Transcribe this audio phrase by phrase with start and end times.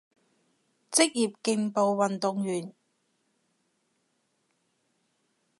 [0.91, 2.73] 職業競步運動員